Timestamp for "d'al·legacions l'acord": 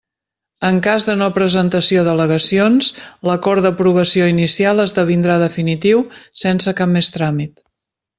2.07-3.65